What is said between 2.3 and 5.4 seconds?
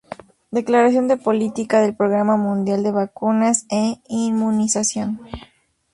Mundial de Vacunas e Inmunización.